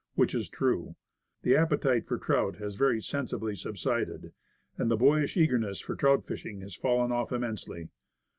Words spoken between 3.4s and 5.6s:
subsided, and the boyish